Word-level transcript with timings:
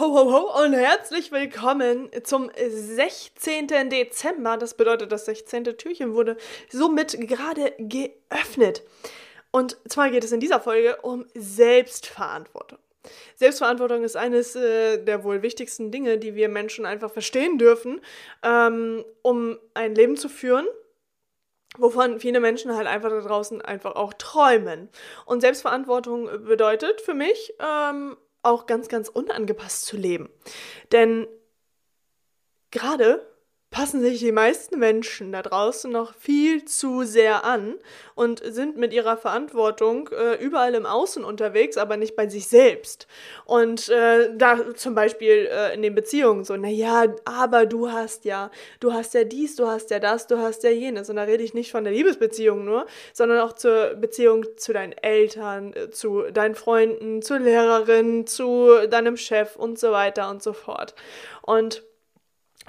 Ho, 0.00 0.14
ho, 0.14 0.30
ho 0.32 0.64
und 0.64 0.74
herzlich 0.74 1.32
willkommen 1.32 2.08
zum 2.22 2.52
16. 2.54 3.66
Dezember. 3.66 4.56
Das 4.56 4.74
bedeutet, 4.74 5.10
das 5.10 5.24
16. 5.24 5.64
Türchen 5.76 6.14
wurde 6.14 6.36
somit 6.70 7.18
gerade 7.26 7.72
geöffnet. 7.78 8.84
Und 9.50 9.76
zwar 9.88 10.10
geht 10.10 10.22
es 10.22 10.30
in 10.30 10.38
dieser 10.38 10.60
Folge 10.60 10.98
um 11.02 11.26
Selbstverantwortung. 11.34 12.78
Selbstverantwortung 13.34 14.04
ist 14.04 14.16
eines 14.16 14.54
äh, 14.54 15.02
der 15.02 15.24
wohl 15.24 15.42
wichtigsten 15.42 15.90
Dinge, 15.90 16.16
die 16.16 16.36
wir 16.36 16.48
Menschen 16.48 16.86
einfach 16.86 17.10
verstehen 17.10 17.58
dürfen, 17.58 18.00
ähm, 18.44 19.04
um 19.22 19.58
ein 19.74 19.96
Leben 19.96 20.16
zu 20.16 20.28
führen, 20.28 20.68
wovon 21.76 22.20
viele 22.20 22.38
Menschen 22.38 22.76
halt 22.76 22.86
einfach 22.86 23.10
da 23.10 23.20
draußen 23.20 23.62
einfach 23.62 23.96
auch 23.96 24.12
träumen. 24.14 24.90
Und 25.26 25.40
Selbstverantwortung 25.40 26.44
bedeutet 26.44 27.00
für 27.00 27.14
mich 27.14 27.52
ähm, 27.58 28.16
auch 28.42 28.66
ganz, 28.66 28.88
ganz 28.88 29.08
unangepasst 29.08 29.86
zu 29.86 29.96
leben. 29.96 30.28
Denn 30.92 31.26
gerade 32.70 33.26
passen 33.70 34.00
sich 34.00 34.20
die 34.20 34.32
meisten 34.32 34.78
Menschen 34.78 35.30
da 35.30 35.42
draußen 35.42 35.90
noch 35.90 36.14
viel 36.14 36.64
zu 36.64 37.04
sehr 37.04 37.44
an 37.44 37.74
und 38.14 38.42
sind 38.42 38.78
mit 38.78 38.94
ihrer 38.94 39.18
Verantwortung 39.18 40.08
äh, 40.08 40.42
überall 40.42 40.74
im 40.74 40.86
Außen 40.86 41.22
unterwegs, 41.22 41.76
aber 41.76 41.98
nicht 41.98 42.16
bei 42.16 42.28
sich 42.28 42.48
selbst. 42.48 43.06
Und 43.44 43.90
äh, 43.90 44.30
da 44.34 44.74
zum 44.74 44.94
Beispiel 44.94 45.48
äh, 45.52 45.74
in 45.74 45.82
den 45.82 45.94
Beziehungen 45.94 46.44
so, 46.44 46.56
naja, 46.56 47.14
aber 47.26 47.66
du 47.66 47.92
hast 47.92 48.24
ja, 48.24 48.50
du 48.80 48.94
hast 48.94 49.12
ja 49.12 49.24
dies, 49.24 49.56
du 49.56 49.66
hast 49.66 49.90
ja 49.90 49.98
das, 49.98 50.26
du 50.26 50.38
hast 50.38 50.64
ja 50.64 50.70
jenes. 50.70 51.10
Und 51.10 51.16
da 51.16 51.24
rede 51.24 51.44
ich 51.44 51.52
nicht 51.52 51.70
von 51.70 51.84
der 51.84 51.92
Liebesbeziehung 51.92 52.64
nur, 52.64 52.86
sondern 53.12 53.40
auch 53.40 53.52
zur 53.52 53.94
Beziehung 53.96 54.46
zu 54.56 54.72
deinen 54.72 54.92
Eltern, 54.92 55.74
äh, 55.74 55.90
zu 55.90 56.22
deinen 56.32 56.54
Freunden, 56.54 57.20
zur 57.20 57.40
Lehrerin, 57.40 58.26
zu 58.26 58.86
deinem 58.88 59.18
Chef 59.18 59.56
und 59.56 59.78
so 59.78 59.92
weiter 59.92 60.30
und 60.30 60.42
so 60.42 60.54
fort. 60.54 60.94
Und 61.42 61.82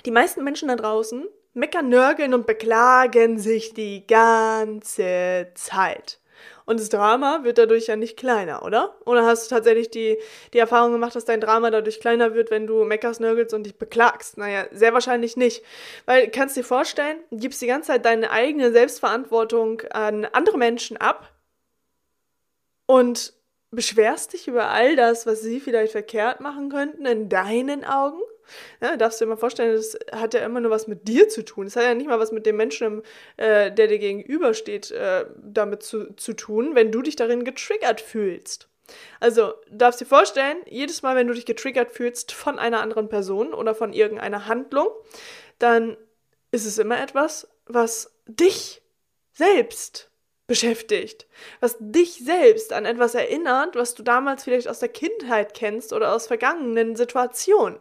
die 0.05 0.11
meisten 0.11 0.43
Menschen 0.43 0.67
da 0.67 0.75
draußen 0.75 1.27
meckern, 1.53 1.89
nörgeln 1.89 2.33
und 2.33 2.45
beklagen 2.45 3.39
sich 3.39 3.73
die 3.73 4.05
ganze 4.07 5.47
Zeit. 5.55 6.19
Und 6.65 6.79
das 6.79 6.89
Drama 6.89 7.43
wird 7.43 7.57
dadurch 7.57 7.87
ja 7.87 7.95
nicht 7.95 8.15
kleiner, 8.15 8.63
oder? 8.63 8.95
Oder 9.05 9.25
hast 9.25 9.49
du 9.49 9.55
tatsächlich 9.55 9.89
die, 9.89 10.19
die 10.53 10.59
Erfahrung 10.59 10.91
gemacht, 10.91 11.15
dass 11.15 11.25
dein 11.25 11.41
Drama 11.41 11.71
dadurch 11.71 11.99
kleiner 11.99 12.35
wird, 12.35 12.51
wenn 12.51 12.67
du 12.67 12.83
meckerst, 12.83 13.19
nörgelst 13.19 13.55
und 13.55 13.63
dich 13.63 13.77
beklagst? 13.77 14.37
Naja, 14.37 14.67
sehr 14.71 14.93
wahrscheinlich 14.93 15.35
nicht. 15.35 15.63
Weil, 16.05 16.29
kannst 16.29 16.55
dir 16.55 16.63
vorstellen, 16.63 17.17
du 17.31 17.37
gibst 17.37 17.61
die 17.61 17.67
ganze 17.67 17.87
Zeit 17.87 18.05
deine 18.05 18.29
eigene 18.29 18.71
Selbstverantwortung 18.71 19.81
an 19.89 20.25
andere 20.25 20.59
Menschen 20.59 20.95
ab 20.97 21.33
und 22.85 23.33
beschwerst 23.71 24.33
dich 24.33 24.47
über 24.47 24.69
all 24.69 24.95
das, 24.95 25.25
was 25.25 25.41
sie 25.41 25.59
vielleicht 25.59 25.93
verkehrt 25.93 26.39
machen 26.39 26.69
könnten 26.69 27.07
in 27.07 27.29
deinen 27.29 27.83
Augen 27.83 28.21
ja, 28.81 28.97
darfst 28.97 29.19
du 29.19 29.25
dir 29.25 29.29
mal 29.29 29.37
vorstellen, 29.37 29.75
das 29.75 29.97
hat 30.11 30.33
ja 30.33 30.41
immer 30.41 30.59
nur 30.59 30.71
was 30.71 30.87
mit 30.87 31.07
dir 31.07 31.29
zu 31.29 31.43
tun. 31.43 31.65
Das 31.65 31.75
hat 31.75 31.83
ja 31.83 31.93
nicht 31.93 32.07
mal 32.07 32.19
was 32.19 32.31
mit 32.31 32.45
dem 32.45 32.57
Menschen, 32.57 33.03
äh, 33.37 33.71
der 33.71 33.87
dir 33.87 33.99
gegenübersteht, 33.99 34.91
äh, 34.91 35.25
damit 35.37 35.83
zu, 35.83 36.13
zu 36.15 36.33
tun, 36.33 36.75
wenn 36.75 36.91
du 36.91 37.01
dich 37.01 37.15
darin 37.15 37.43
getriggert 37.43 38.01
fühlst. 38.01 38.69
Also, 39.19 39.53
darfst 39.69 40.01
dir 40.01 40.05
vorstellen, 40.05 40.57
jedes 40.67 41.01
Mal, 41.01 41.15
wenn 41.15 41.27
du 41.27 41.33
dich 41.33 41.45
getriggert 41.45 41.91
fühlst 41.91 42.31
von 42.31 42.57
einer 42.57 42.81
anderen 42.81 43.09
Person 43.09 43.53
oder 43.53 43.75
von 43.75 43.93
irgendeiner 43.93 44.47
Handlung, 44.47 44.87
dann 45.59 45.97
ist 46.51 46.65
es 46.65 46.77
immer 46.77 46.99
etwas, 47.01 47.47
was 47.67 48.11
dich 48.25 48.81
selbst 49.33 50.09
beschäftigt, 50.47 51.27
was 51.59 51.77
dich 51.79 52.23
selbst 52.25 52.73
an 52.73 52.85
etwas 52.85 53.13
erinnert, 53.13 53.75
was 53.75 53.93
du 53.93 54.01
damals 54.01 54.43
vielleicht 54.43 54.67
aus 54.67 54.79
der 54.79 54.89
Kindheit 54.89 55.53
kennst 55.53 55.93
oder 55.93 56.13
aus 56.13 56.27
vergangenen 56.27 56.95
Situationen. 56.95 57.79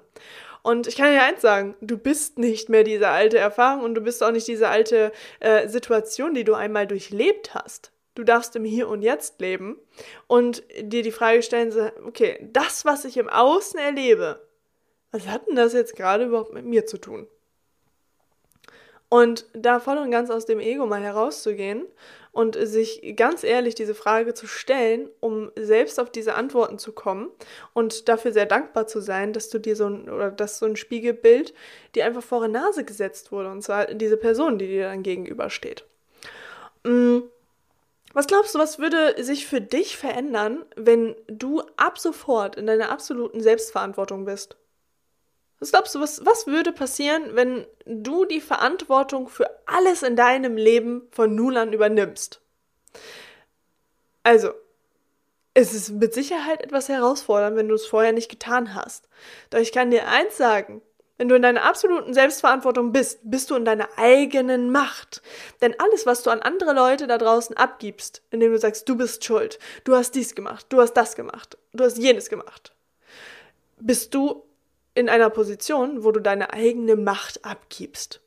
Und 0.62 0.86
ich 0.86 0.96
kann 0.96 1.12
dir 1.12 1.22
eins 1.22 1.40
sagen, 1.40 1.76
du 1.80 1.96
bist 1.96 2.38
nicht 2.38 2.68
mehr 2.68 2.84
diese 2.84 3.08
alte 3.08 3.38
Erfahrung 3.38 3.82
und 3.82 3.94
du 3.94 4.00
bist 4.00 4.22
auch 4.22 4.32
nicht 4.32 4.48
diese 4.48 4.68
alte 4.68 5.12
äh, 5.40 5.68
Situation, 5.68 6.34
die 6.34 6.44
du 6.44 6.54
einmal 6.54 6.86
durchlebt 6.86 7.54
hast. 7.54 7.92
Du 8.14 8.24
darfst 8.24 8.56
im 8.56 8.64
Hier 8.64 8.88
und 8.88 9.02
Jetzt 9.02 9.40
leben 9.40 9.78
und 10.26 10.64
dir 10.80 11.02
die 11.02 11.12
Frage 11.12 11.42
stellen, 11.42 11.72
okay, 12.04 12.48
das, 12.52 12.84
was 12.84 13.04
ich 13.04 13.16
im 13.16 13.28
Außen 13.28 13.78
erlebe, 13.78 14.44
was 15.12 15.26
hat 15.28 15.46
denn 15.46 15.56
das 15.56 15.72
jetzt 15.72 15.96
gerade 15.96 16.24
überhaupt 16.24 16.52
mit 16.52 16.64
mir 16.64 16.84
zu 16.84 16.98
tun? 16.98 17.28
Und 19.10 19.46
da 19.54 19.80
voll 19.80 19.96
und 19.96 20.10
ganz 20.10 20.30
aus 20.30 20.44
dem 20.44 20.60
Ego 20.60 20.84
mal 20.86 21.02
herauszugehen 21.02 21.86
und 22.32 22.56
sich 22.60 23.14
ganz 23.16 23.42
ehrlich 23.42 23.74
diese 23.74 23.94
Frage 23.94 24.34
zu 24.34 24.46
stellen, 24.46 25.08
um 25.20 25.50
selbst 25.56 25.98
auf 25.98 26.10
diese 26.10 26.34
Antworten 26.34 26.78
zu 26.78 26.92
kommen 26.92 27.30
und 27.72 28.08
dafür 28.08 28.32
sehr 28.32 28.46
dankbar 28.46 28.86
zu 28.86 29.00
sein, 29.00 29.32
dass 29.32 29.48
du 29.48 29.58
dir 29.58 29.76
so 29.76 29.86
ein, 29.86 30.10
oder 30.10 30.30
dass 30.30 30.58
so 30.58 30.66
ein 30.66 30.76
Spiegelbild 30.76 31.54
dir 31.94 32.04
einfach 32.04 32.22
vor 32.22 32.46
die 32.46 32.52
Nase 32.52 32.84
gesetzt 32.84 33.32
wurde 33.32 33.50
und 33.50 33.62
zwar 33.62 33.86
diese 33.86 34.18
Person, 34.18 34.58
die 34.58 34.66
dir 34.66 34.84
dann 34.84 35.02
gegenübersteht. 35.02 35.84
Mm, 36.84 37.20
was 38.12 38.26
glaubst 38.26 38.54
du, 38.54 38.58
was 38.58 38.78
würde 38.78 39.22
sich 39.22 39.46
für 39.46 39.60
dich 39.60 39.96
verändern, 39.96 40.64
wenn 40.76 41.16
du 41.26 41.62
ab 41.76 41.98
sofort 41.98 42.56
in 42.56 42.66
deiner 42.66 42.90
absoluten 42.90 43.40
Selbstverantwortung 43.40 44.26
bist? 44.26 44.56
Was 45.60 45.72
glaubst 45.72 45.94
du, 45.94 46.00
was, 46.00 46.24
was 46.24 46.46
würde 46.46 46.72
passieren, 46.72 47.34
wenn 47.34 47.66
du 47.84 48.24
die 48.24 48.40
Verantwortung 48.40 49.28
für 49.28 49.48
alles 49.66 50.02
in 50.02 50.14
deinem 50.14 50.56
Leben 50.56 51.08
von 51.10 51.34
nun 51.34 51.56
an 51.56 51.72
übernimmst? 51.72 52.40
Also, 54.22 54.52
es 55.54 55.74
ist 55.74 55.90
mit 55.90 56.14
Sicherheit 56.14 56.62
etwas 56.62 56.88
herausfordernd, 56.88 57.56
wenn 57.56 57.68
du 57.68 57.74
es 57.74 57.86
vorher 57.86 58.12
nicht 58.12 58.30
getan 58.30 58.74
hast. 58.74 59.08
Doch 59.50 59.58
ich 59.58 59.72
kann 59.72 59.90
dir 59.90 60.06
eins 60.06 60.36
sagen, 60.36 60.82
wenn 61.16 61.28
du 61.28 61.34
in 61.34 61.42
deiner 61.42 61.64
absoluten 61.64 62.14
Selbstverantwortung 62.14 62.92
bist, 62.92 63.18
bist 63.24 63.50
du 63.50 63.56
in 63.56 63.64
deiner 63.64 63.88
eigenen 63.96 64.70
Macht. 64.70 65.20
Denn 65.60 65.74
alles, 65.80 66.06
was 66.06 66.22
du 66.22 66.30
an 66.30 66.42
andere 66.42 66.72
Leute 66.72 67.08
da 67.08 67.18
draußen 67.18 67.56
abgibst, 67.56 68.22
indem 68.30 68.52
du 68.52 68.58
sagst, 68.58 68.88
du 68.88 68.96
bist 68.96 69.24
schuld, 69.24 69.58
du 69.82 69.96
hast 69.96 70.14
dies 70.14 70.36
gemacht, 70.36 70.66
du 70.68 70.80
hast 70.80 70.92
das 70.92 71.16
gemacht, 71.16 71.58
du 71.72 71.82
hast 71.82 71.98
jenes 71.98 72.28
gemacht, 72.30 72.72
bist 73.80 74.14
du 74.14 74.44
in 74.98 75.08
einer 75.08 75.30
Position, 75.30 76.02
wo 76.02 76.10
du 76.10 76.18
deine 76.18 76.52
eigene 76.52 76.96
Macht 76.96 77.44
abgibst. 77.44 78.20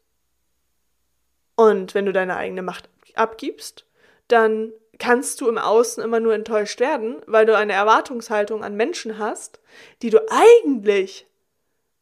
Und 1.58 1.94
wenn 1.94 2.06
du 2.06 2.14
deine 2.14 2.38
eigene 2.38 2.62
Macht 2.62 2.88
abgibst, 3.14 3.86
dann 4.30 4.72
kannst 4.98 5.42
du 5.42 5.50
im 5.50 5.58
Außen 5.58 6.02
immer 6.02 6.22
nur 6.22 6.34
enttäuscht 6.34 6.80
werden, 6.80 7.22
weil 7.28 7.46
du 7.46 7.58
eine 7.58 7.74
Erwartungshaltung 7.74 8.64
an 8.64 8.78
Menschen 8.78 9.18
hast, 9.18 9.60
die 10.02 10.12
du 10.12 10.20
eigentlich 10.30 11.28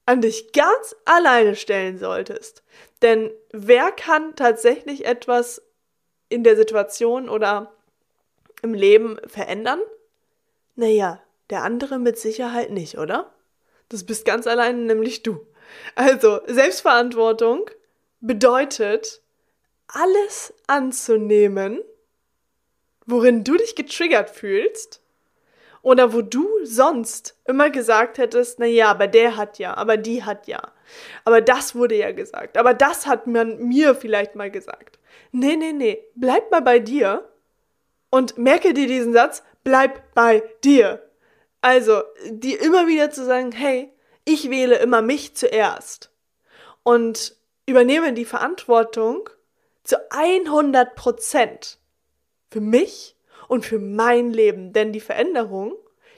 an 0.05 0.21
dich 0.21 0.51
ganz 0.51 0.95
alleine 1.03 1.55
stellen 1.55 1.97
solltest. 1.97 2.61
Denn 3.01 3.31
wer 3.51 3.91
kann 3.91 4.35
tatsächlich 4.35 5.03
etwas 5.03 5.63
in 6.29 6.43
der 6.43 6.55
Situation 6.55 7.27
oder 7.27 7.73
im 8.61 8.75
Leben 8.75 9.17
verändern? 9.25 9.81
Naja, 10.75 11.23
der 11.49 11.63
andere 11.63 11.97
mit 11.97 12.19
Sicherheit 12.19 12.69
nicht, 12.69 12.99
oder? 12.99 13.33
Das 13.89 14.03
bist 14.03 14.25
ganz 14.25 14.47
allein, 14.47 14.85
nämlich 14.85 15.23
du. 15.23 15.45
Also, 15.95 16.39
Selbstverantwortung 16.47 17.69
bedeutet, 18.21 19.21
alles 19.87 20.53
anzunehmen, 20.67 21.81
worin 23.05 23.43
du 23.43 23.57
dich 23.57 23.75
getriggert 23.75 24.29
fühlst 24.29 25.01
oder 25.81 26.13
wo 26.13 26.21
du 26.21 26.47
sonst 26.63 27.35
immer 27.45 27.69
gesagt 27.69 28.17
hättest, 28.17 28.59
na 28.59 28.65
ja, 28.65 28.91
aber 28.91 29.07
der 29.07 29.37
hat 29.37 29.57
ja, 29.57 29.75
aber 29.75 29.97
die 29.97 30.23
hat 30.23 30.47
ja, 30.47 30.61
aber 31.25 31.41
das 31.41 31.73
wurde 31.73 31.95
ja 31.95 32.11
gesagt, 32.11 32.57
aber 32.57 32.73
das 32.73 33.07
hat 33.07 33.25
man 33.27 33.57
mir 33.67 33.95
vielleicht 33.95 34.35
mal 34.35 34.51
gesagt. 34.51 34.99
Nee, 35.31 35.55
nee, 35.55 35.73
nee, 35.73 36.03
bleib 36.15 36.51
mal 36.51 36.61
bei 36.61 36.79
dir 36.79 37.27
und 38.09 38.37
merke 38.37 38.73
dir 38.73 38.87
diesen 38.87 39.13
Satz, 39.13 39.43
bleib 39.63 40.13
bei 40.13 40.43
dir. 40.63 41.08
Also, 41.61 42.03
die 42.29 42.53
immer 42.53 42.87
wieder 42.87 43.11
zu 43.11 43.25
sagen, 43.25 43.51
hey, 43.51 43.91
ich 44.25 44.49
wähle 44.49 44.77
immer 44.77 45.01
mich 45.01 45.35
zuerst 45.35 46.11
und 46.83 47.35
übernehme 47.65 48.13
die 48.13 48.25
Verantwortung 48.25 49.29
zu 49.83 49.97
100 50.11 50.95
Prozent 50.95 51.79
für 52.49 52.61
mich 52.61 53.15
und 53.47 53.65
für 53.65 53.79
mein 53.79 54.31
Leben. 54.31 54.71
Denn 54.73 54.93
die 54.93 54.99
Veränderung, 54.99 55.73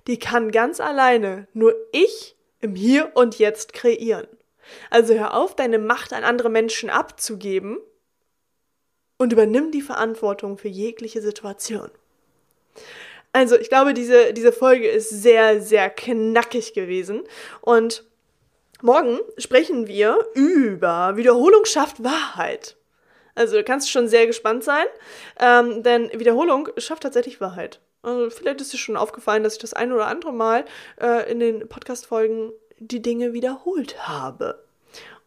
die 0.07 0.19
kann 0.19 0.51
ganz 0.51 0.79
alleine 0.79 1.47
nur 1.53 1.73
ich 1.91 2.35
im 2.59 2.75
Hier 2.75 3.11
und 3.15 3.39
Jetzt 3.39 3.73
kreieren. 3.73 4.27
Also 4.89 5.13
hör 5.13 5.33
auf, 5.33 5.55
deine 5.55 5.79
Macht 5.79 6.13
an 6.13 6.23
andere 6.23 6.49
Menschen 6.49 6.89
abzugeben 6.89 7.79
und 9.17 9.33
übernimm 9.33 9.71
die 9.71 9.81
Verantwortung 9.81 10.57
für 10.57 10.67
jegliche 10.67 11.21
Situation. 11.21 11.89
Also, 13.33 13.57
ich 13.57 13.69
glaube, 13.69 13.94
diese, 13.94 14.33
diese 14.33 14.51
Folge 14.51 14.88
ist 14.89 15.10
sehr, 15.10 15.62
sehr 15.62 15.89
knackig 15.89 16.74
gewesen. 16.74 17.24
Und 17.62 18.04
morgen 18.81 19.19
sprechen 19.38 19.88
wir 19.88 20.19
über 20.33 21.16
Wiederholung 21.16 21.66
schafft 21.66 22.04
Wahrheit. 22.04 22.75
Also, 23.36 23.56
du 23.56 23.63
kannst 23.63 23.89
schon 23.89 24.07
sehr 24.07 24.28
gespannt 24.28 24.63
sein, 24.63 24.86
ähm, 25.39 25.83
denn 25.83 26.12
Wiederholung 26.13 26.69
schafft 26.78 27.04
tatsächlich 27.04 27.39
Wahrheit. 27.39 27.80
Also, 28.01 28.30
vielleicht 28.30 28.60
ist 28.60 28.74
dir 28.74 28.78
schon 28.78 28.98
aufgefallen, 28.98 29.44
dass 29.44 29.54
ich 29.54 29.60
das 29.60 29.74
ein 29.74 29.94
oder 29.94 30.07
andere 30.07 30.34
Mal 30.34 30.66
äh, 31.00 31.31
in 31.31 31.39
den 31.39 31.69
Podcast-Folgen 31.69 32.51
die 32.80 33.01
Dinge 33.01 33.31
wiederholt 33.31 34.07
habe. 34.07 34.63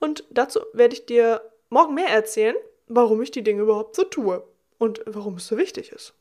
Und 0.01 0.25
dazu 0.31 0.61
werde 0.75 0.95
ich 0.95 1.07
dir 1.07 1.41
morgen 1.71 1.95
mehr 1.95 2.09
erzählen, 2.09 2.57
warum 2.89 3.23
ich 3.23 3.31
die 3.31 3.43
Dinge 3.45 3.63
überhaupt 3.63 3.97
so 3.97 4.05
tue 4.05 4.45
und 4.79 5.01
warum 5.07 5.37
es 5.37 5.47
so 5.47 5.57
wichtig 5.57 5.93
ist. 5.93 6.13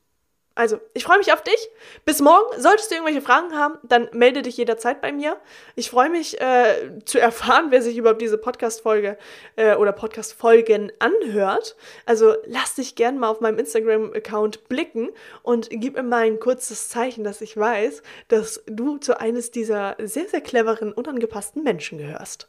Also, 0.56 0.78
ich 0.92 1.02
freue 1.02 1.18
mich 1.18 1.32
auf 1.32 1.42
dich. 1.42 1.68
Bis 2.04 2.20
morgen. 2.20 2.60
Solltest 2.60 2.90
du 2.90 2.94
irgendwelche 2.94 3.22
Fragen 3.22 3.58
haben, 3.58 3.78
dann 3.82 4.08
melde 4.12 4.42
dich 4.42 4.56
jederzeit 4.56 5.00
bei 5.00 5.10
mir. 5.10 5.36
Ich 5.74 5.90
freue 5.90 6.10
mich 6.10 6.40
äh, 6.40 7.00
zu 7.04 7.18
erfahren, 7.18 7.66
wer 7.70 7.82
sich 7.82 7.96
überhaupt 7.96 8.22
diese 8.22 8.38
Podcast-Folge 8.38 9.18
äh, 9.56 9.74
oder 9.74 9.90
Podcast-Folgen 9.92 10.92
anhört. 11.00 11.76
Also, 12.06 12.36
lass 12.46 12.76
dich 12.76 12.94
gerne 12.94 13.18
mal 13.18 13.28
auf 13.28 13.40
meinem 13.40 13.58
Instagram-Account 13.58 14.68
blicken 14.68 15.10
und 15.42 15.68
gib 15.70 15.96
mir 15.96 16.04
mal 16.04 16.24
ein 16.24 16.38
kurzes 16.38 16.88
Zeichen, 16.88 17.24
dass 17.24 17.40
ich 17.40 17.56
weiß, 17.56 18.02
dass 18.28 18.62
du 18.66 18.98
zu 18.98 19.18
eines 19.18 19.50
dieser 19.50 19.96
sehr, 19.98 20.28
sehr 20.28 20.40
cleveren, 20.40 20.92
unangepassten 20.92 21.64
Menschen 21.64 21.98
gehörst. 21.98 22.48